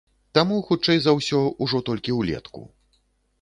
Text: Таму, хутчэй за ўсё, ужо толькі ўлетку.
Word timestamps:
Таму, 0.37 0.55
хутчэй 0.69 1.01
за 1.03 1.13
ўсё, 1.17 1.41
ужо 1.67 1.83
толькі 1.91 2.17
ўлетку. 2.21 2.67